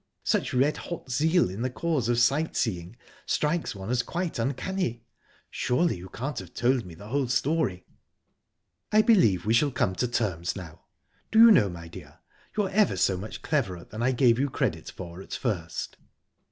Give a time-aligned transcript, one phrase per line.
[0.23, 2.95] Such red hot zeal in the cause of sight seeing
[3.27, 5.03] strikes one as quite uncanny!
[5.51, 7.85] Surely you can't have told me the whole story?"
[8.91, 10.85] "I believe we shall come to terms now.
[11.31, 12.17] Do you know, my dear,
[12.57, 15.97] you're ever so much cleverer than I gave you credit for at first."